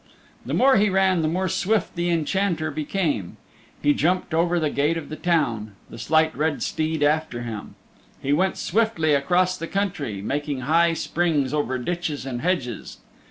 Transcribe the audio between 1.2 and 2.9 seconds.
the more swift the Enchanter